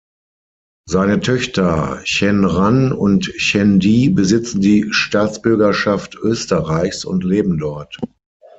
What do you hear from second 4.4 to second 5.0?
die